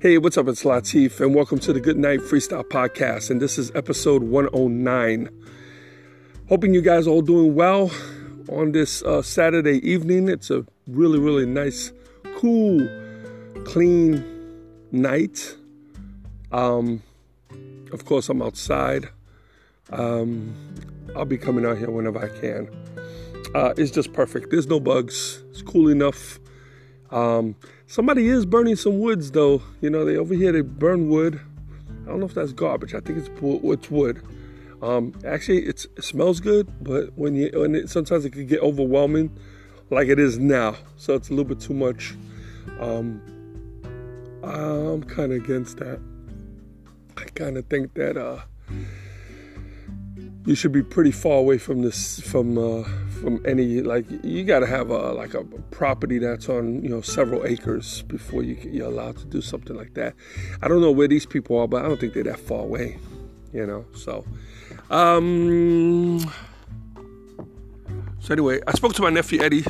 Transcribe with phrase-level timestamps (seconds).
[0.00, 0.48] Hey, what's up?
[0.48, 3.28] It's Latif, and welcome to the Good Night Freestyle Podcast.
[3.28, 5.28] And this is episode 109.
[6.48, 7.90] Hoping you guys are all doing well
[8.48, 10.30] on this uh, Saturday evening.
[10.30, 11.92] It's a really, really nice,
[12.36, 12.88] cool,
[13.66, 14.24] clean
[14.90, 15.54] night.
[16.50, 17.02] Um,
[17.92, 19.06] of course, I'm outside.
[19.90, 20.56] Um,
[21.14, 22.70] I'll be coming out here whenever I can.
[23.54, 24.50] Uh, it's just perfect.
[24.50, 25.42] There's no bugs.
[25.50, 26.40] It's cool enough.
[27.10, 27.54] Um,
[27.90, 29.60] somebody is burning some woods though.
[29.80, 31.40] You know, they over here they burn wood.
[32.04, 32.94] I don't know if that's garbage.
[32.94, 34.22] I think it's it's wood.
[34.80, 39.36] Um, actually, it smells good, but when you when it, sometimes it can get overwhelming,
[39.90, 40.76] like it is now.
[40.96, 42.14] So it's a little bit too much.
[42.78, 43.20] Um,
[44.42, 46.00] I'm kind of against that.
[47.18, 48.40] I kind of think that uh,
[50.46, 52.88] you should be pretty far away from this from uh,
[53.20, 57.00] from any like you got to have a like a property that's on you know
[57.00, 60.14] several acres before you you're allowed to do something like that.
[60.62, 62.98] I don't know where these people are, but I don't think they're that far away.
[63.52, 64.24] You know, so
[64.90, 66.20] um,
[68.20, 69.64] so anyway, I spoke to my nephew Eddie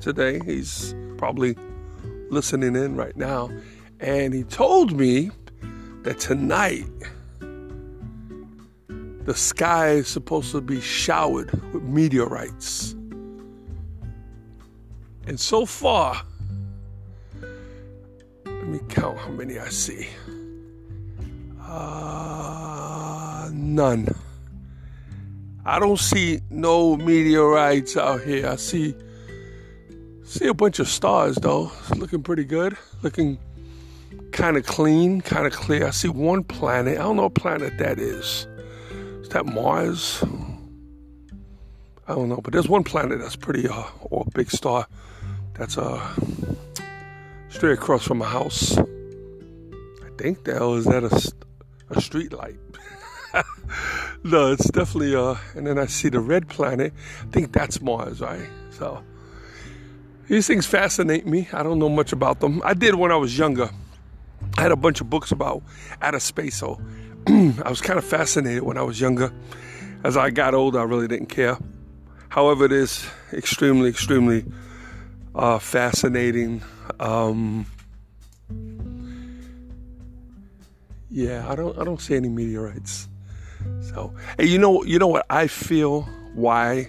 [0.00, 0.40] today.
[0.44, 1.56] He's probably
[2.30, 3.50] listening in right now,
[4.00, 5.30] and he told me
[6.02, 6.84] that tonight
[9.24, 12.92] the sky is supposed to be showered with meteorites.
[15.26, 16.22] And so far,
[18.44, 20.08] let me count how many I see.
[21.62, 24.14] Uh, none.
[25.64, 28.46] I don't see no meteorites out here.
[28.46, 28.94] I see
[30.24, 31.72] see a bunch of stars though.
[31.88, 32.76] It's looking pretty good.
[33.00, 33.38] Looking
[34.32, 35.86] kind of clean, kind of clear.
[35.86, 36.98] I see one planet.
[36.98, 38.46] I don't know what planet that is
[39.34, 40.24] that Mars?
[42.06, 44.86] I don't know, but there's one planet that's pretty, uh, or big star
[45.54, 46.00] that's uh,
[47.48, 48.78] straight across from my house.
[48.78, 52.58] I think that was that a, a street light.
[54.24, 56.92] no, it's definitely uh, and then I see the red planet.
[57.22, 58.48] I think that's Mars, right?
[58.70, 59.02] So
[60.28, 61.48] these things fascinate me.
[61.52, 62.62] I don't know much about them.
[62.64, 63.68] I did when I was younger.
[64.56, 65.64] I had a bunch of books about
[66.00, 66.80] outer space, so
[67.64, 69.32] I was kind of fascinated when I was younger.
[70.02, 71.56] As I got older, I really didn't care.
[72.28, 74.44] However, it is extremely, extremely
[75.34, 76.62] uh, fascinating.
[77.00, 77.66] Um,
[81.10, 83.08] yeah, I don't, I don't see any meteorites.
[83.80, 86.02] So, hey, you know, you know what I feel?
[86.34, 86.88] Why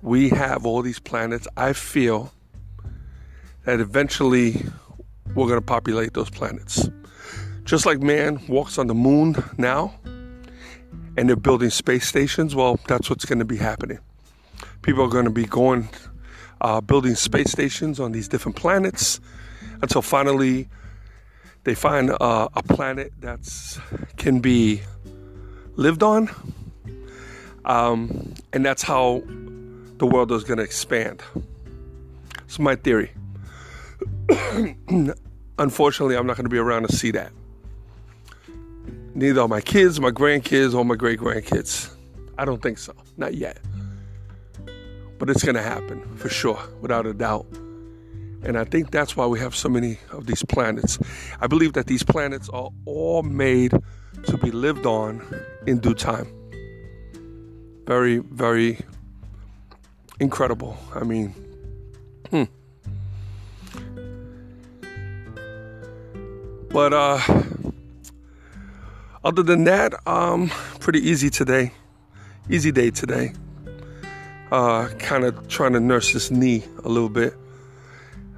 [0.00, 1.46] we have all these planets?
[1.56, 2.32] I feel
[3.64, 4.64] that eventually
[5.34, 6.88] we're going to populate those planets.
[7.68, 9.92] Just like man walks on the moon now
[11.18, 13.98] and they're building space stations, well, that's what's going to be happening.
[14.80, 15.90] People are going to be going,
[16.62, 19.20] uh, building space stations on these different planets
[19.82, 20.66] until finally
[21.64, 23.46] they find uh, a planet that
[24.16, 24.80] can be
[25.76, 26.30] lived on.
[27.66, 29.22] Um, and that's how
[29.98, 31.22] the world is going to expand.
[32.46, 33.12] It's my theory.
[35.58, 37.30] Unfortunately, I'm not going to be around to see that
[39.18, 41.94] neither are my kids, my grandkids, or my great grandkids.
[42.38, 42.94] I don't think so.
[43.16, 43.58] Not yet.
[45.18, 47.46] But it's going to happen for sure, without a doubt.
[48.44, 50.98] And I think that's why we have so many of these planets.
[51.40, 53.72] I believe that these planets are all made
[54.26, 55.20] to be lived on
[55.66, 56.32] in due time.
[57.86, 58.78] Very, very
[60.20, 60.78] incredible.
[60.94, 61.34] I mean,
[62.30, 62.44] hmm.
[66.70, 67.18] But uh
[69.24, 70.50] other than that, um,
[70.80, 71.72] pretty easy today.
[72.50, 73.32] Easy day today.
[74.50, 77.34] Uh, kind of trying to nurse this knee a little bit.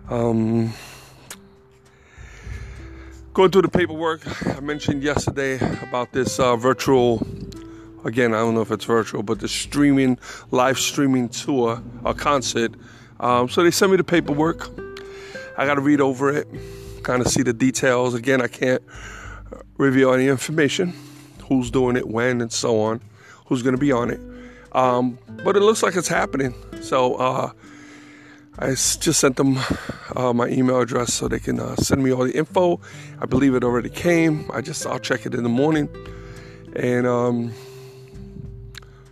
[0.09, 0.73] Um,
[3.33, 4.23] going through the paperwork.
[4.47, 7.25] I mentioned yesterday about this uh, virtual.
[8.05, 10.19] Again, I don't know if it's virtual, but the streaming,
[10.51, 12.75] live streaming tour, a concert.
[13.21, 14.69] Um, so they sent me the paperwork.
[15.57, 16.49] I got to read over it,
[17.03, 18.15] kind of see the details.
[18.15, 18.83] Again, I can't
[19.79, 20.93] reveal any information
[21.49, 23.01] who's doing it, when, and so on,
[23.47, 24.21] who's going to be on it.
[24.73, 26.55] Um, but it looks like it's happening.
[26.81, 27.51] So uh,
[28.59, 29.59] I just sent them
[30.15, 32.81] uh, my email address so they can uh, send me all the info.
[33.21, 34.51] I believe it already came.
[34.53, 35.89] I just I'll check it in the morning,
[36.77, 37.53] and um,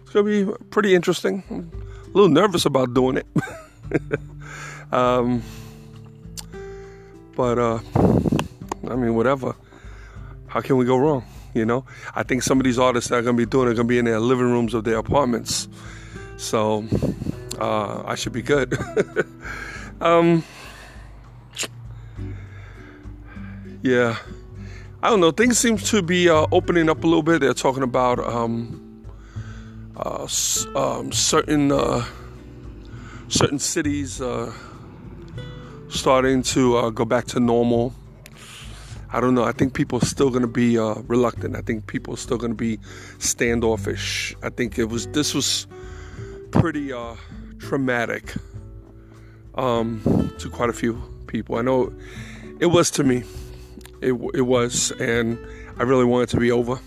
[0.02, 1.42] it's gonna be pretty interesting.
[1.50, 1.70] I'm
[2.04, 3.26] a little nervous about doing it,
[4.92, 5.42] um,
[7.36, 7.78] but uh,
[8.88, 9.54] I mean, whatever.
[10.48, 11.24] How can we go wrong?
[11.54, 11.84] You know,
[12.14, 14.20] I think some of these artists are gonna be doing are gonna be in their
[14.20, 15.68] living rooms of their apartments.
[16.36, 16.84] So
[17.58, 18.78] uh, I should be good.
[20.00, 20.44] um,
[23.82, 24.16] yeah,
[25.02, 25.30] I don't know.
[25.30, 27.40] Things seem to be uh, opening up a little bit.
[27.40, 29.06] They're talking about um,
[29.96, 30.28] uh,
[30.74, 32.04] um, certain uh,
[33.28, 34.52] certain cities uh,
[35.88, 37.94] starting to uh, go back to normal.
[39.10, 39.44] I don't know.
[39.44, 41.56] I think people are still going to be uh, reluctant.
[41.56, 42.78] I think people are still going to be
[43.18, 44.36] standoffish.
[44.42, 45.66] I think it was this was
[46.50, 47.16] pretty uh,
[47.58, 48.34] traumatic
[49.54, 51.56] um, to quite a few people.
[51.56, 51.92] I know
[52.60, 53.24] it was to me.
[54.00, 55.38] It it was, and
[55.78, 56.78] I really want it to be over,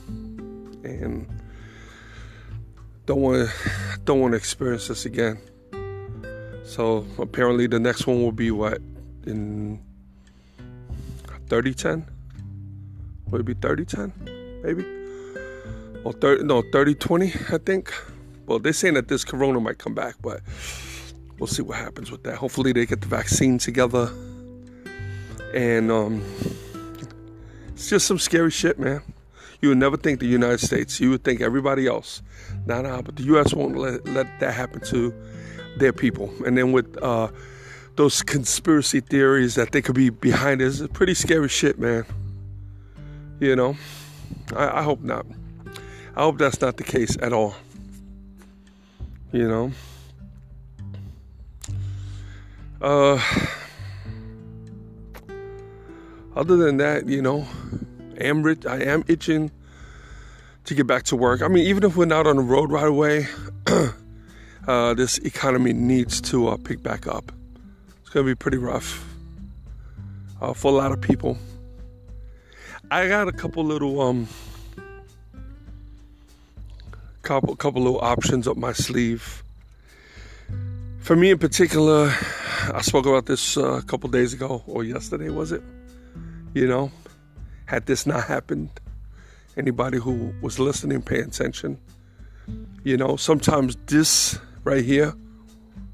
[0.83, 1.27] and
[3.05, 5.39] don't want to don't want to experience this again.
[6.63, 8.77] So apparently, the next one will be what
[9.25, 9.81] in
[11.51, 12.05] 3010?
[13.29, 14.61] Would it be 3010?
[14.63, 14.85] Maybe?
[16.05, 17.93] Or 30, no, 3020, I think.
[18.45, 20.39] Well, they're saying that this corona might come back, but
[21.39, 22.37] we'll see what happens with that.
[22.37, 24.09] Hopefully, they get the vaccine together.
[25.53, 26.23] And um,
[27.73, 29.01] it's just some scary shit, man.
[29.59, 32.21] You would never think the United States, you would think everybody else.
[32.65, 33.53] Nah, nah, but the U.S.
[33.53, 35.13] won't let, let that happen to
[35.75, 36.33] their people.
[36.45, 37.27] And then with uh,
[37.95, 40.61] those conspiracy theories that they could be behind.
[40.61, 42.05] It's pretty scary shit, man.
[43.39, 43.75] You know,
[44.55, 45.25] I, I hope not.
[46.15, 47.55] I hope that's not the case at all.
[49.31, 49.71] You know.
[52.81, 53.21] Uh,
[56.35, 57.47] other than that, you know,
[58.19, 59.51] am rich, I am itching
[60.65, 61.41] to get back to work.
[61.41, 63.27] I mean, even if we're not on the road right away,
[64.67, 67.31] uh, this economy needs to uh, pick back up
[68.11, 69.05] going to be pretty rough
[70.41, 71.37] uh, for a lot of people.
[72.89, 74.27] I got a couple little um
[77.21, 79.43] couple couple little options up my sleeve.
[80.99, 82.13] For me in particular,
[82.73, 85.63] I spoke about this uh, a couple days ago or yesterday was it?
[86.53, 86.91] You know,
[87.65, 88.69] had this not happened,
[89.55, 91.79] anybody who was listening, paying attention,
[92.83, 95.13] you know, sometimes this right here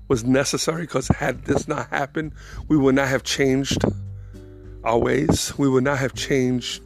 [0.08, 2.34] was necessary because had this not happened,
[2.68, 3.84] we would not have changed
[4.84, 5.54] our ways.
[5.58, 6.82] We would not have changed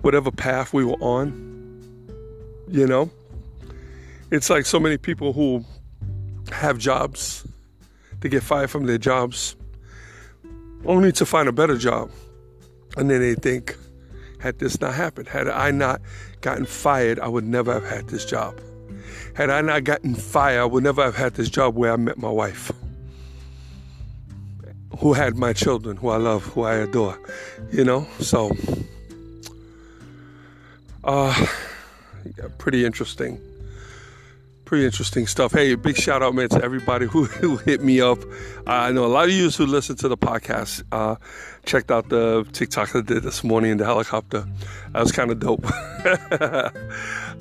[0.00, 1.32] whatever path we were on.
[2.68, 3.10] You know?
[4.30, 5.64] It's like so many people who
[6.50, 7.46] have jobs,
[8.20, 9.56] they get fired from their jobs,
[10.84, 12.10] only to find a better job.
[12.96, 13.76] And then they think,
[14.40, 16.00] had this not happened, had I not
[16.40, 18.60] gotten fired, I would never have had this job.
[19.34, 22.18] Had I not gotten fired, I would never have had this job where I met
[22.18, 22.72] my wife,
[24.98, 27.18] who had my children, who I love, who I adore.
[27.72, 28.50] You know, so
[31.04, 31.46] uh,
[32.36, 33.40] yeah, pretty interesting.
[34.64, 35.52] Pretty interesting stuff.
[35.52, 38.22] Hey, big shout out, man, to everybody who, who hit me up.
[38.66, 41.16] Uh, I know a lot of you who listen to the podcast uh,
[41.66, 44.46] checked out the TikTok I did this morning in the helicopter.
[44.92, 45.64] That was kind of dope.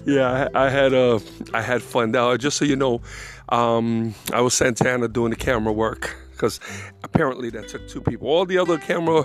[0.05, 1.19] yeah, I, I, had uh,
[1.53, 2.11] I had fun.
[2.11, 3.01] Now, just so you know,
[3.47, 6.59] um, I was Santana doing the camera work because
[7.03, 8.27] apparently that took two people.
[8.27, 9.23] All the other camera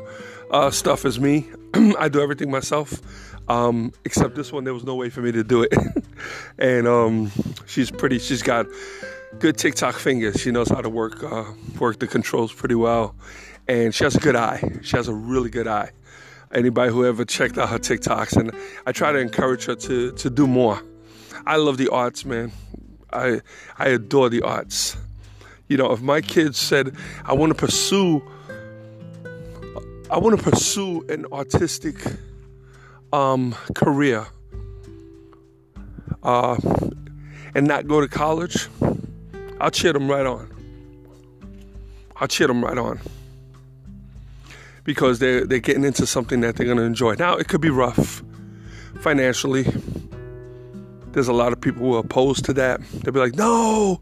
[0.52, 1.48] uh, stuff is me.
[1.98, 3.02] I do everything myself.
[3.48, 5.72] Um, except this one, there was no way for me to do it.
[6.58, 7.32] and um,
[7.66, 8.18] she's pretty.
[8.18, 8.66] She's got
[9.38, 10.40] good TikTok fingers.
[10.40, 11.44] She knows how to work uh,
[11.78, 13.14] work the controls pretty well,
[13.66, 14.62] and she has a good eye.
[14.82, 15.90] She has a really good eye
[16.52, 18.52] anybody who ever checked out her TikToks, and
[18.86, 20.82] I try to encourage her to to do more.
[21.46, 22.52] I love the arts, man.
[23.12, 23.40] I
[23.78, 24.96] I adore the arts.
[25.68, 28.22] You know, if my kids said, "I want to pursue,
[30.10, 31.96] I want to pursue an artistic
[33.12, 34.26] um, career,
[36.22, 36.56] uh,
[37.54, 38.68] and not go to college,"
[39.60, 40.50] I'll cheer them right on.
[42.16, 43.00] I'll cheer them right on
[44.88, 47.14] because they're they're getting into something that they're going to enjoy.
[47.14, 48.22] Now it could be rough
[49.00, 49.66] financially.
[51.12, 52.80] There's a lot of people who are opposed to that.
[53.02, 54.00] They'll be like, "No,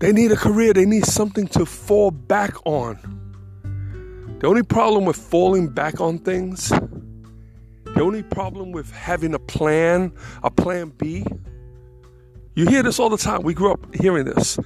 [0.00, 0.72] they need a career.
[0.72, 2.98] They need something to fall back on."
[4.40, 6.72] The only problem with falling back on things,
[7.98, 10.12] the only problem with having a plan,
[10.44, 11.24] a plan B,
[12.54, 13.42] You hear this all the time.
[13.42, 14.56] We grew up hearing this.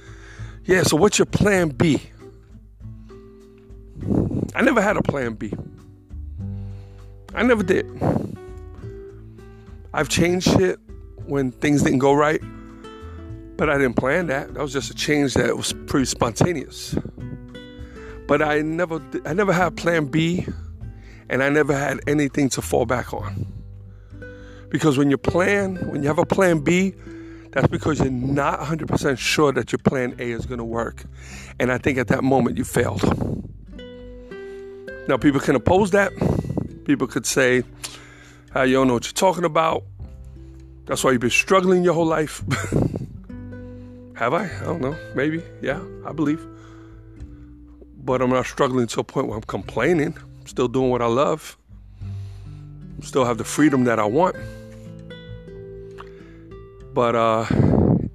[0.65, 1.99] Yeah, so what's your plan B?
[4.53, 5.51] I never had a plan B.
[7.33, 7.87] I never did.
[9.95, 10.79] I've changed shit
[11.25, 12.41] when things didn't go right,
[13.57, 14.53] but I didn't plan that.
[14.53, 16.95] That was just a change that was pretty spontaneous.
[18.27, 20.45] But I never, I never had plan B,
[21.33, 23.51] and I never had anything to fall back on.
[24.69, 26.93] Because when you plan, when you have a plan B,
[27.49, 31.05] that's because you're not 100% sure that your plan A is going to work.
[31.59, 33.01] And I think at that moment you failed.
[35.07, 36.11] Now, people can oppose that.
[36.85, 37.63] People could say,
[38.55, 39.85] uh, you don't know what you're talking about.
[40.85, 42.43] That's why you've been struggling your whole life.
[44.17, 44.51] Have I?
[44.61, 44.95] I don't know.
[45.15, 45.41] Maybe.
[45.63, 46.45] Yeah, I believe.
[48.03, 50.15] But I'm not struggling to a point where I'm complaining.
[50.45, 51.57] Still doing what I love.
[53.01, 54.35] Still have the freedom that I want.
[56.93, 57.45] But uh,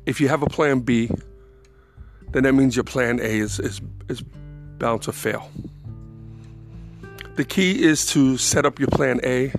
[0.07, 1.11] if you have a plan B,
[2.31, 4.23] then that means your plan A is, is, is
[4.79, 5.51] bound to fail.
[7.37, 9.53] The key is to set up your plan A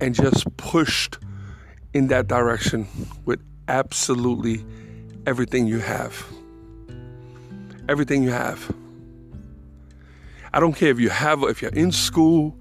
[0.00, 1.08] and just push
[1.92, 2.86] in that direction
[3.24, 4.64] with absolutely
[5.26, 6.26] everything you have.
[7.88, 8.74] Everything you have.
[10.54, 12.54] I don't care if you have if you're in school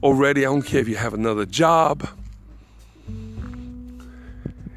[0.00, 2.08] already, I don't care if you have another job.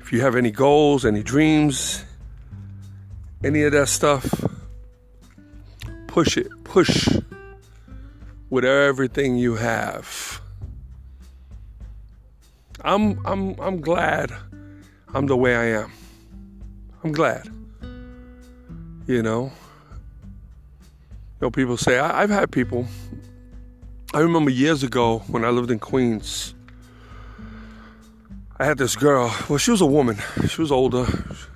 [0.01, 2.03] If you have any goals, any dreams,
[3.43, 4.43] any of that stuff,
[6.07, 6.47] push it.
[6.63, 7.07] Push
[8.49, 10.41] with everything you have.
[12.81, 14.31] I'm I'm I'm glad
[15.13, 15.91] I'm the way I am.
[17.03, 17.47] I'm glad.
[19.05, 19.51] You know.
[21.45, 22.87] Know, people say I, I've had people.
[24.15, 26.55] I remember years ago when I lived in Queens.
[28.57, 29.31] I had this girl.
[29.47, 30.17] Well, she was a woman.
[30.49, 31.05] She was older.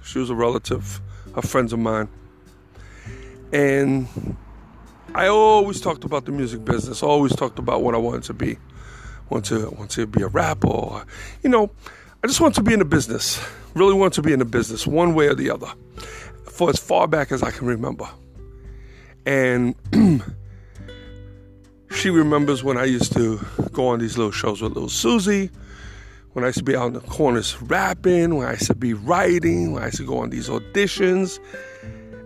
[0.03, 1.01] She was a relative
[1.33, 2.07] of friends of mine.
[3.51, 4.07] And
[5.15, 7.01] I always talked about the music business.
[7.01, 8.59] Always talked about what I wanted to be.
[9.31, 10.67] Want to want to be a rapper.
[10.67, 11.03] Or,
[11.41, 11.71] you know,
[12.23, 13.43] I just want to be in the business.
[13.73, 15.73] Really want to be in the business, one way or the other,
[16.45, 18.07] for as far back as I can remember.
[19.25, 19.75] And
[21.91, 23.39] she remembers when I used to
[23.71, 25.49] go on these little shows with little Suzy
[26.33, 28.93] when I used to be out in the corners rapping, when I used to be
[28.93, 31.39] writing, when I used to go on these auditions.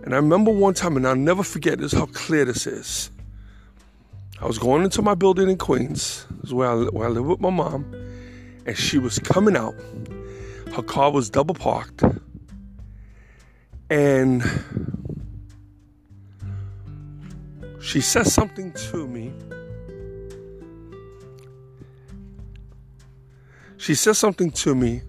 [0.04, 3.10] And I remember one time, and I'll never forget this, how clear this is.
[4.40, 7.24] I was going into my building in Queens, this is where I, where I live
[7.24, 7.84] with my mom,
[8.66, 9.74] and she was coming out.
[10.74, 12.04] Her car was double parked,
[13.88, 14.42] and
[17.84, 19.32] she says something to me
[23.84, 25.02] she says something to me,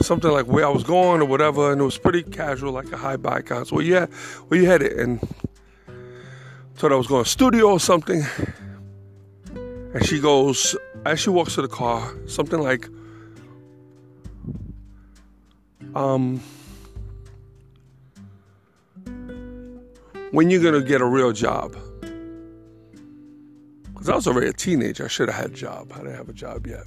[0.00, 2.96] something like where I was going or whatever, and it was pretty casual, like a
[2.96, 3.42] high bye.
[3.46, 4.06] So, well, yeah,
[4.48, 4.92] where you headed?
[4.98, 5.20] And
[6.76, 8.24] thought I was going to studio or something.
[9.52, 12.88] And she goes, as she walks to the car, something like,
[15.94, 16.40] um,
[20.30, 21.76] when you're gonna get a real job?
[23.92, 25.04] Because I was already a teenager.
[25.04, 25.92] I should have had a job.
[25.94, 26.84] I didn't have a job yet.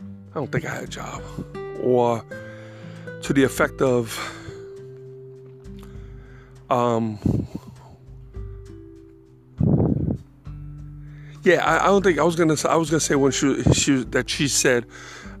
[0.00, 1.22] I don't think I had a job.
[1.82, 2.24] Or
[3.22, 4.18] to the effect of,
[6.68, 7.18] um,
[11.42, 12.56] yeah, I, I, don't think I was gonna.
[12.68, 14.86] I was gonna say when she, she that she said,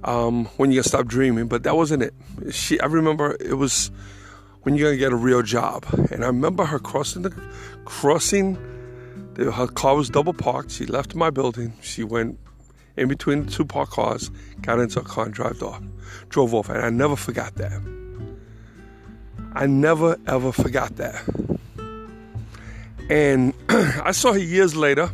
[0.04, 2.14] um, when you stop dreaming, but that wasn't it.
[2.52, 3.90] She, I remember it was
[4.62, 7.30] when you're gonna get a real job, and I remember her crossing the
[7.84, 8.58] crossing
[9.34, 10.70] The, her car was double parked.
[10.70, 11.72] She left my building.
[11.80, 12.38] She went
[12.96, 15.82] in between the two parked cars, got into a car and drove off.
[16.28, 17.80] Drove off, and I never forgot that.
[19.54, 21.22] I never ever forgot that.
[23.08, 25.10] And I saw her years later.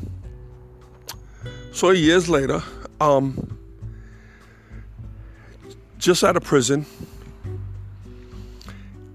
[1.73, 2.62] Saw her years later,
[3.00, 3.59] um,
[5.99, 6.87] just out of prison,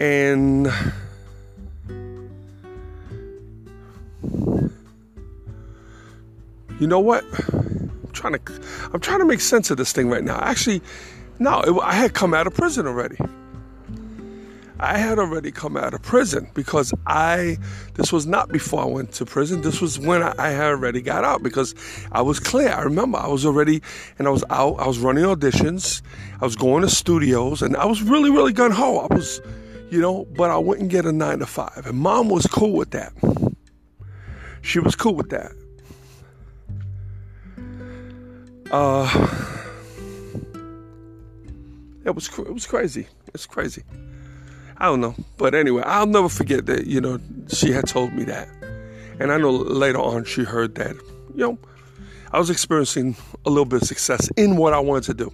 [0.01, 0.65] and
[6.79, 7.23] you know what?
[7.53, 8.61] I'm trying to,
[8.93, 10.39] I'm trying to make sense of this thing right now.
[10.39, 10.81] Actually,
[11.37, 13.17] no, it, I had come out of prison already.
[14.79, 17.59] I had already come out of prison because I,
[17.93, 19.61] this was not before I went to prison.
[19.61, 21.75] This was when I, I, had already got out because
[22.11, 22.69] I was clear.
[22.69, 23.83] I remember I was already,
[24.17, 26.01] and I was out, I was running auditions,
[26.41, 29.07] I was going to studios, and I was really, really gun ho.
[29.07, 29.39] I was,
[29.91, 31.83] you know, but I wouldn't get a nine to five.
[31.85, 33.13] And mom was cool with that.
[34.61, 35.51] She was cool with that.
[38.71, 39.57] Uh,
[42.03, 43.07] It was it was crazy.
[43.33, 43.83] It's crazy.
[44.77, 46.87] I don't know, but anyway, I'll never forget that.
[46.87, 48.47] You know, she had told me that,
[49.19, 50.95] and I know later on she heard that.
[51.35, 51.59] You know,
[52.31, 55.31] I was experiencing a little bit of success in what I wanted to do,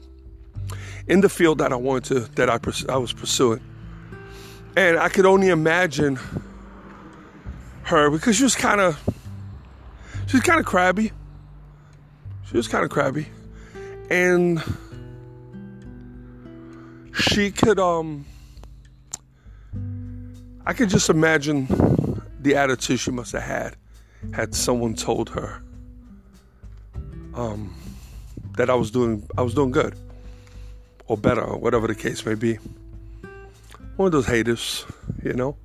[1.07, 2.59] in the field that I wanted to that I
[2.93, 3.61] I was pursuing,
[4.77, 6.19] and I could only imagine
[7.85, 9.01] her because she was kind of
[10.27, 11.11] she was kind of crabby.
[12.45, 13.25] She was kind of crabby,
[14.11, 14.61] and
[17.11, 18.23] she could um
[20.67, 21.65] I could just imagine
[22.39, 23.75] the attitude she must have had
[24.31, 25.63] had someone told her
[27.33, 27.73] um,
[28.57, 29.97] that I was doing I was doing good
[31.07, 32.59] or better or whatever the case may be.
[33.97, 34.85] One of those haters,
[35.23, 35.57] you know.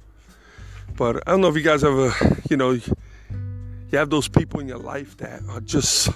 [0.97, 2.15] But I don't know if you guys ever,
[2.49, 2.83] you know, you
[3.93, 6.09] have those people in your life that are just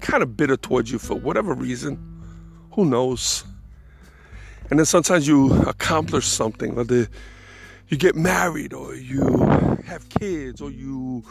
[0.00, 1.98] kind of bitter towards you for whatever reason.
[2.72, 3.44] Who knows?
[4.70, 7.08] And then sometimes you accomplish something, whether
[7.88, 9.20] you get married, or you
[9.84, 11.24] have kids, or you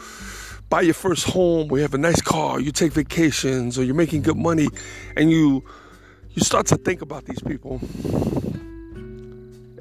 [0.70, 3.96] buy your first home, or you have a nice car, you take vacations, or you're
[3.96, 4.68] making good money,
[5.16, 5.64] and you
[6.32, 7.80] you start to think about these people.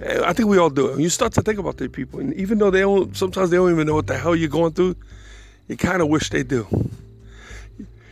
[0.03, 1.01] I think we all do it.
[1.01, 3.71] You start to think about these people, and even though they don't, sometimes they don't
[3.71, 4.97] even know what the hell you're going through.
[5.69, 6.67] You kind of wish they do.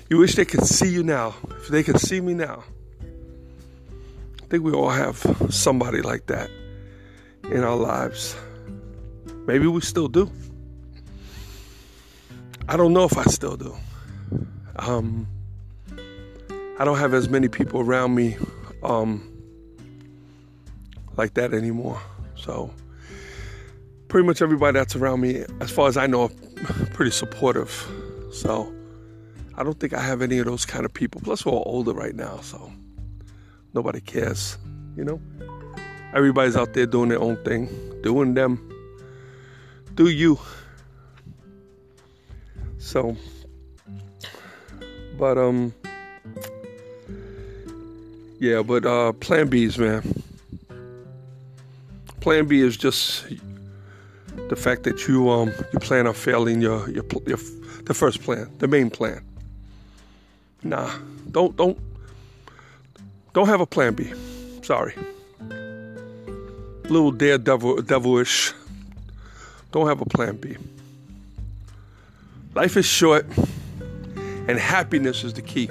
[0.08, 1.34] You wish they could see you now.
[1.50, 2.62] If they could see me now,
[3.02, 5.18] I think we all have
[5.50, 6.50] somebody like that
[7.44, 8.36] in our lives.
[9.46, 10.30] Maybe we still do.
[12.68, 13.74] I don't know if I still do.
[14.76, 15.26] Um,
[16.78, 18.36] I don't have as many people around me
[18.82, 19.31] um,
[21.22, 22.00] like that anymore.
[22.34, 22.74] So,
[24.08, 27.70] pretty much everybody that's around me, as far as I know, are pretty supportive.
[28.32, 28.74] So,
[29.54, 31.20] I don't think I have any of those kind of people.
[31.22, 32.72] Plus, we're all older right now, so
[33.72, 34.58] nobody cares,
[34.96, 35.20] you know?
[36.12, 37.68] Everybody's out there doing their own thing,
[38.02, 38.58] doing them.
[39.94, 40.40] Do you.
[42.78, 43.16] So,
[45.16, 45.72] but, um,
[48.40, 50.21] yeah, but, uh, plan B's, man.
[52.22, 53.26] Plan B is just
[54.48, 57.38] the fact that you, um, you plan on failing your, your, your,
[57.82, 59.24] the first plan, the main plan.
[60.62, 60.88] Nah,
[61.32, 61.76] don't, don't,
[63.32, 64.12] don't have a plan B.
[64.62, 64.94] Sorry.
[66.84, 68.52] Little daredevil, devilish.
[69.72, 70.56] Don't have a plan B.
[72.54, 73.26] Life is short,
[74.46, 75.68] and happiness is the key.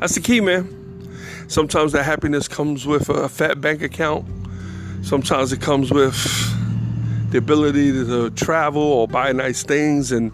[0.00, 0.68] That's the key, man.
[1.46, 4.26] Sometimes that happiness comes with a fat bank account.
[5.04, 6.14] Sometimes it comes with
[7.30, 10.32] the ability to travel or buy nice things and,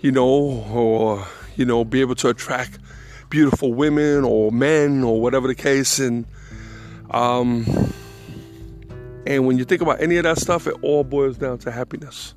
[0.00, 2.78] you know, or, you know, be able to attract
[3.30, 5.98] beautiful women or men or whatever the case.
[5.98, 6.24] And,
[7.10, 7.66] um,
[9.26, 12.32] and when you think about any of that stuff, it all boils down to happiness.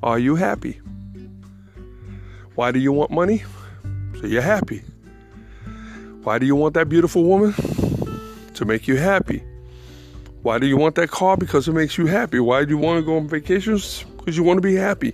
[0.00, 0.80] Are you happy?
[2.54, 3.42] Why do you want money?
[4.20, 4.84] So you're happy.
[6.22, 7.52] Why do you want that beautiful woman?
[8.54, 9.42] To make you happy.
[10.48, 11.36] Why do you want that car?
[11.36, 12.40] Because it makes you happy.
[12.40, 14.04] Why do you want to go on vacations?
[14.16, 15.12] Because you want to be happy.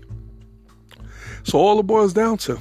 [1.43, 2.57] So all it boils down to.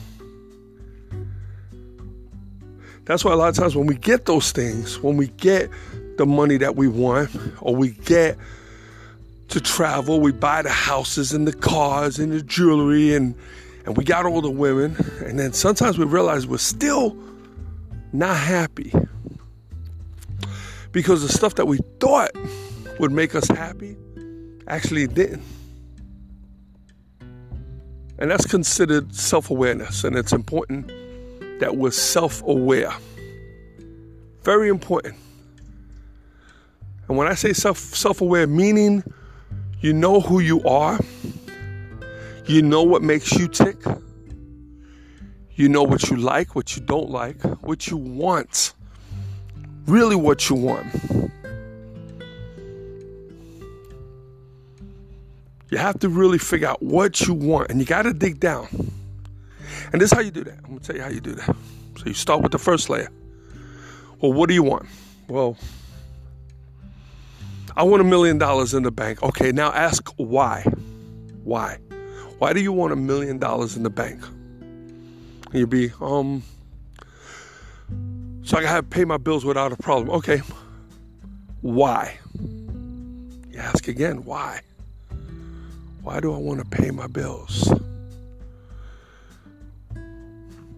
[3.06, 5.70] That's why a lot of times when we get those things, when we get
[6.18, 7.30] the money that we want,
[7.62, 8.40] or we get
[9.50, 10.20] to travel.
[10.20, 13.36] We buy the houses and the cars and the jewelry and
[13.86, 14.96] and we got all the women.
[15.24, 17.16] And then sometimes we realize we're still
[18.14, 18.92] not happy.
[20.92, 22.32] Because the stuff that we thought
[23.00, 23.96] would make us happy
[24.68, 25.44] actually didn't.
[28.20, 30.04] And that's considered self awareness.
[30.04, 30.88] And it's important
[31.60, 32.94] that we're self aware.
[34.44, 35.16] Very important.
[37.08, 39.04] And when I say self self aware, meaning
[39.84, 40.98] you know who you are.
[42.46, 43.78] You know what makes you tick.
[45.56, 48.74] You know what you like, what you don't like, what you want.
[49.86, 50.88] Really, what you want.
[55.74, 58.68] You have to really figure out what you want and you got to dig down.
[59.92, 60.60] And this is how you do that.
[60.60, 61.56] I'm going to tell you how you do that.
[61.98, 63.10] So you start with the first layer.
[64.22, 64.86] Well, what do you want?
[65.28, 65.58] Well,
[67.76, 69.24] I want a million dollars in the bank.
[69.24, 70.62] Okay, now ask why.
[71.44, 71.80] Why?
[72.38, 74.24] Why do you want a million dollars in the bank?
[74.62, 76.44] And you'd be, um,
[78.44, 80.12] so I can have pay my bills without a problem.
[80.18, 80.44] Okay.
[81.62, 82.20] Why?
[83.50, 84.62] You ask again, why?
[86.04, 87.74] Why do I want to pay my bills?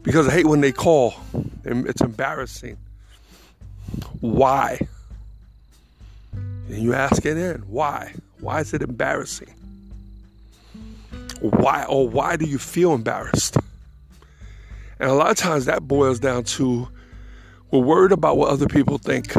[0.03, 1.15] Because I hate when they call.
[1.63, 2.77] It's embarrassing.
[4.21, 4.79] why?
[6.31, 8.13] And you ask it in, why?
[8.39, 9.51] Why is it embarrassing?
[11.41, 13.57] Why or why do you feel embarrassed?
[14.99, 16.87] And a lot of times that boils down to
[17.71, 19.33] we're worried about what other people think.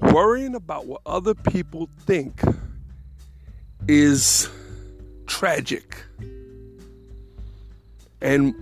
[0.00, 2.40] Worrying about what other people think
[3.88, 4.48] is
[5.26, 6.04] tragic.
[8.20, 8.54] And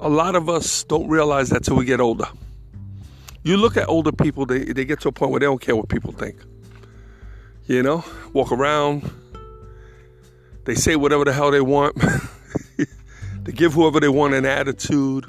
[0.00, 2.26] a lot of us don't realize that till we get older.
[3.42, 5.76] You look at older people, they, they get to a point where they don't care
[5.76, 6.36] what people think.
[7.66, 9.10] You know, walk around,
[10.64, 11.96] they say whatever the hell they want,
[12.76, 15.26] they give whoever they want an attitude,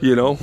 [0.00, 0.38] you know.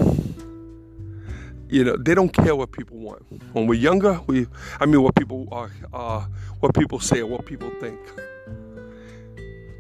[1.74, 3.24] You know, they don't care what people want.
[3.54, 4.46] When we're younger, we,
[4.80, 6.24] I mean, what people are, uh,
[6.60, 8.00] what people say or what people think.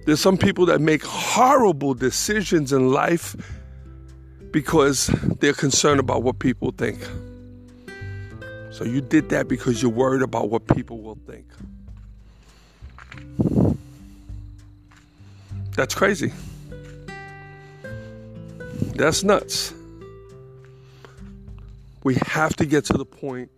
[0.07, 3.35] There's some people that make horrible decisions in life
[4.49, 5.05] because
[5.39, 6.97] they're concerned about what people think.
[8.71, 11.45] So you did that because you're worried about what people will think.
[15.75, 16.33] That's crazy.
[18.95, 19.75] That's nuts.
[22.03, 23.49] We have to get to the point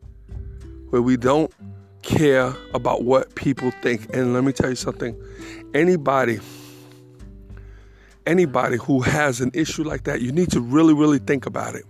[0.89, 1.51] where we don't
[2.01, 4.13] care about what people think.
[4.15, 5.19] And let me tell you something
[5.73, 6.39] anybody
[8.25, 11.85] anybody who has an issue like that, you need to really, really think about it.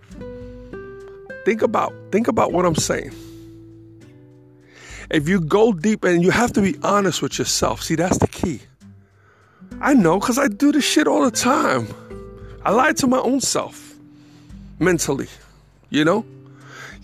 [1.45, 3.11] Think about think about what I'm saying.
[5.11, 8.27] If you go deep and you have to be honest with yourself, see that's the
[8.27, 8.61] key.
[9.79, 11.87] I know because I do this shit all the time.
[12.63, 13.93] I lie to my own self
[14.79, 15.27] mentally,
[15.89, 16.25] you know?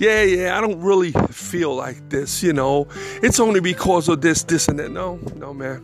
[0.02, 2.88] Yeah, yeah, I don't really feel like this, you know.
[3.22, 4.90] It's only because of this, this, and that.
[4.90, 5.80] No, no, man.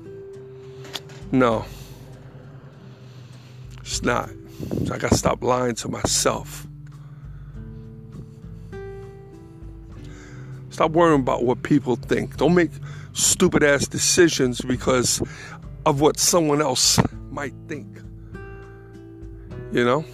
[1.32, 1.66] No.
[3.82, 4.32] It's not.
[4.88, 6.66] So I got to stop lying to myself.
[10.72, 12.38] Stop worrying about what people think.
[12.38, 12.72] Don't make
[13.14, 15.22] stupid ass decisions because
[15.86, 17.00] of what someone else
[17.30, 17.86] might think.
[19.72, 20.06] You know?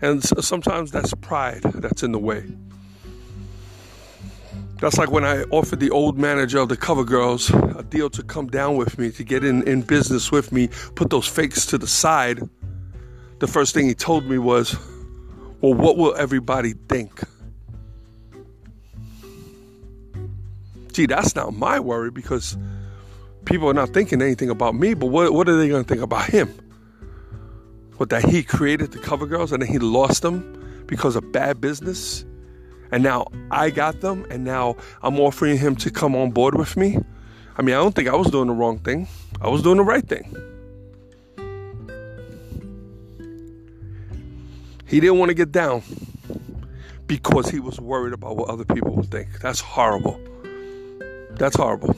[0.00, 2.44] And sometimes that's pride that's in the way.
[4.78, 8.22] That's like when I offered the old manager of the Cover Girls a deal to
[8.22, 11.78] come down with me, to get in, in business with me, put those fakes to
[11.78, 12.40] the side.
[13.38, 14.76] The first thing he told me was,
[15.62, 17.22] Well, what will everybody think?
[20.92, 22.58] Gee, that's not my worry because
[23.46, 26.02] people are not thinking anything about me, but what, what are they going to think
[26.02, 26.54] about him?
[27.96, 31.60] What, that he created the Cover Girls and then he lost them because of bad
[31.60, 32.24] business?
[32.90, 36.76] and now I got them, and now I'm offering him to come on board with
[36.76, 36.98] me.
[37.56, 39.08] I mean, I don't think I was doing the wrong thing.
[39.40, 40.34] I was doing the right thing.
[44.86, 45.82] He didn't want to get down
[47.06, 49.40] because he was worried about what other people would think.
[49.40, 50.20] That's horrible.
[51.30, 51.92] That's horrible.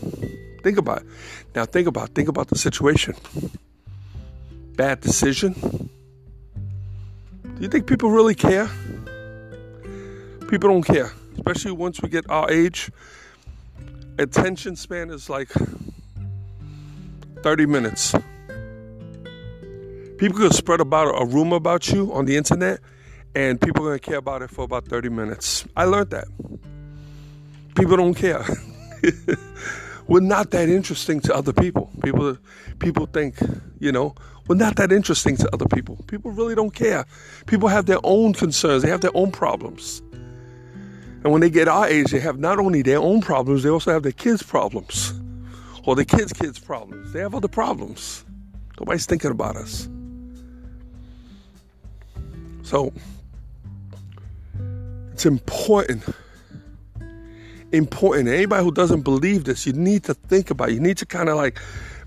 [0.63, 1.07] Think about it.
[1.55, 3.15] Now think about think about the situation.
[4.77, 5.88] Bad decision.
[7.59, 8.71] Do you think people really care?
[10.49, 12.91] people don't care, especially once we get our age.
[14.19, 15.51] Attention span is like
[17.43, 18.15] 30 minutes.
[20.17, 22.81] People can spread about a rumor about you on the internet,
[23.35, 25.65] and people are gonna care about it for about 30 minutes.
[25.77, 26.29] I learned that.
[27.75, 28.45] People don't care.
[30.09, 31.91] we're not that interesting to other people.
[32.03, 32.39] People
[32.79, 33.37] people think,
[33.79, 34.15] you know,
[34.49, 35.97] we're not that interesting to other people.
[36.07, 37.05] People really don't care.
[37.47, 40.03] People have their own concerns, they have their own problems.
[41.25, 43.93] And when they get our age, they have not only their own problems, they also
[43.93, 45.13] have their kids' problems
[45.85, 47.13] or their kids' kids' problems.
[47.13, 48.25] They have other problems.
[48.79, 49.89] Nobody's thinking about us.
[52.63, 52.93] So
[55.13, 56.05] it's important.
[57.73, 58.29] Important.
[58.29, 60.75] Anybody who doesn't believe this, you need to think about it.
[60.75, 61.59] You need to kind of like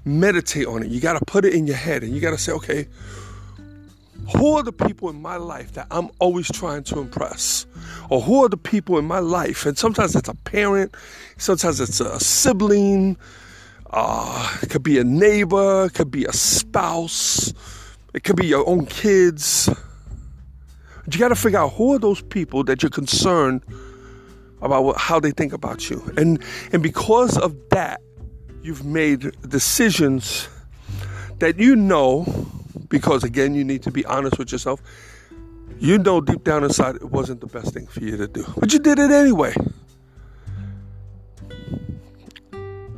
[0.05, 0.89] meditate on it.
[0.89, 2.87] You got to put it in your head and you got to say, okay,
[4.37, 7.65] who are the people in my life that I'm always trying to impress?
[8.09, 9.65] Or who are the people in my life?
[9.65, 10.95] And sometimes it's a parent,
[11.37, 13.17] sometimes it's a sibling,
[13.91, 17.53] uh, it could be a neighbor, it could be a spouse,
[18.13, 19.69] it could be your own kids.
[21.03, 23.63] But you got to figure out who are those people that you're concerned
[24.61, 26.13] about what, how they think about you.
[26.15, 27.99] And, and because of that,
[28.63, 30.47] you've made decisions
[31.39, 32.25] that you know
[32.91, 34.81] because again, you need to be honest with yourself.
[35.79, 38.71] You know deep down inside it wasn't the best thing for you to do, but
[38.71, 39.55] you did it anyway.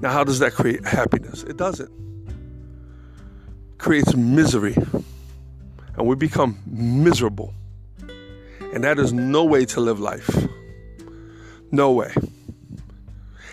[0.01, 1.43] Now, how does that create happiness?
[1.43, 1.89] It doesn't.
[2.27, 4.75] It creates misery.
[5.95, 7.53] and we become miserable.
[8.73, 10.29] And that is no way to live life.
[11.71, 12.13] No way.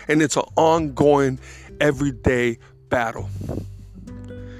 [0.09, 1.39] And it's an ongoing,
[1.81, 3.29] everyday battle.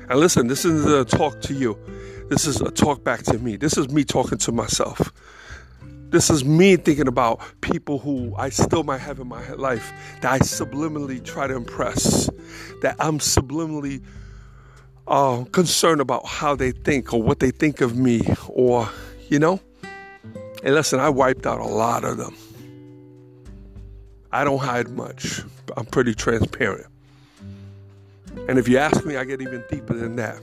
[0.09, 1.77] And listen, this isn't a talk to you.
[2.29, 3.55] This is a talk back to me.
[3.55, 5.13] This is me talking to myself.
[6.09, 10.31] This is me thinking about people who I still might have in my life that
[10.33, 12.29] I subliminally try to impress,
[12.81, 14.03] that I'm subliminally
[15.07, 18.89] uh, concerned about how they think or what they think of me, or,
[19.29, 19.61] you know?
[20.63, 22.35] And listen, I wiped out a lot of them.
[24.33, 25.41] I don't hide much,
[25.77, 26.87] I'm pretty transparent.
[28.47, 30.39] And if you ask me, I get even deeper than that.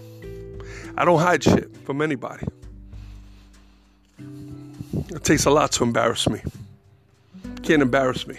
[0.97, 2.47] I don't hide shit from anybody.
[5.11, 6.41] It takes a lot to embarrass me.
[7.45, 8.39] You can't embarrass me.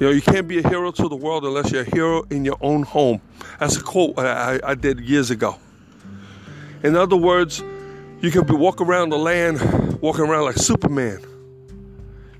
[0.00, 2.44] You know, you can't be a hero to the world unless you're a hero in
[2.44, 3.20] your own home.
[3.60, 5.56] That's a quote I, I did years ago.
[6.82, 7.62] In other words,
[8.20, 11.20] you can be walk around the land, walking around like Superman.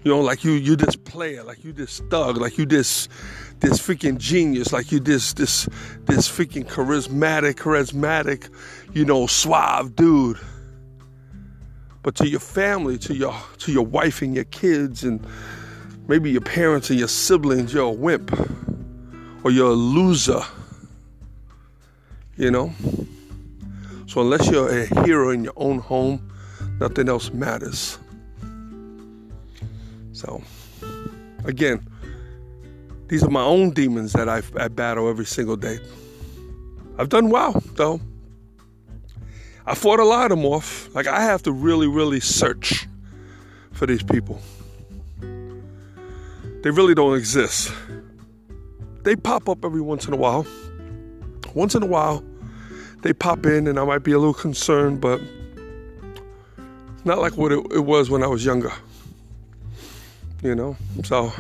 [0.03, 3.09] You know, like you you this player, like you this thug, like you this
[3.65, 5.69] this freaking genius, like you this this
[6.05, 8.49] this freaking charismatic, charismatic,
[8.93, 10.39] you know, suave dude
[12.05, 15.27] but to your family, to your to your wife and your kids and
[16.07, 18.31] maybe your parents and your siblings, you're a wimp
[19.43, 20.43] or you're a loser.
[22.37, 22.73] You know?
[24.07, 26.31] So unless you're a hero in your own home,
[26.79, 27.99] nothing else matters.
[30.13, 30.43] So
[31.45, 31.87] again,
[33.09, 35.79] these are my own demons that I, I battle every single day.
[36.99, 38.01] I've done well, though.
[39.67, 40.95] I fought a lot of them off.
[40.95, 42.87] Like I have to really, really search
[43.73, 44.41] for these people.
[46.63, 47.73] They really don't exist.
[49.03, 50.47] They pop up every once in a while.
[51.55, 52.25] Once in a while,
[53.03, 55.21] they pop in, and I might be a little concerned, but
[57.05, 58.73] not like what it, it was when I was younger.
[60.43, 60.77] You know?
[61.05, 61.33] So,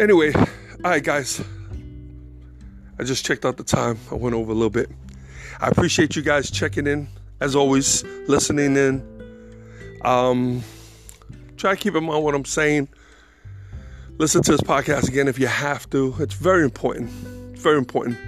[0.00, 0.44] anyway, all
[0.84, 1.42] right, guys.
[2.98, 3.98] I just checked out the time.
[4.10, 4.90] I went over a little bit.
[5.60, 7.08] I appreciate you guys checking in,
[7.40, 10.00] as always, listening in.
[10.04, 10.62] Um,
[11.56, 12.88] try to keep in mind what I'm saying.
[14.18, 16.14] Listen to this podcast again if you have to.
[16.18, 17.10] It's very important.
[17.52, 18.18] It's very important.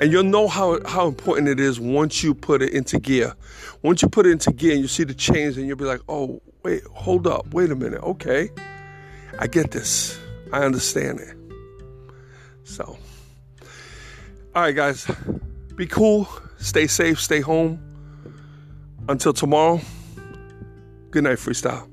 [0.00, 3.34] And you'll know how, how important it is once you put it into gear.
[3.82, 6.00] Once you put it into gear and you see the change, and you'll be like,
[6.08, 8.02] oh, wait, hold up, wait a minute.
[8.02, 8.50] Okay.
[9.38, 10.21] I get this.
[10.52, 11.36] I understand it.
[12.64, 12.98] So,
[14.54, 15.10] all right, guys,
[15.76, 16.28] be cool.
[16.58, 17.80] Stay safe, stay home.
[19.08, 19.80] Until tomorrow,
[21.10, 21.88] good night, freestyle.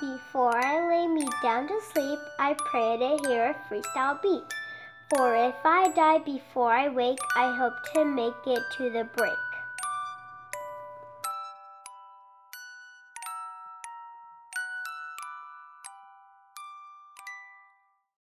[0.00, 4.44] Before I lay me down to sleep, I pray to hear a freestyle beat.
[5.08, 9.45] For if I die before I wake, I hope to make it to the break.